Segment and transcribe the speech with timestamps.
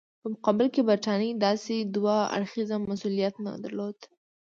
[0.21, 3.97] په مقابل کې برټانیې داسې دوه اړخیز مسولیت نه درلود.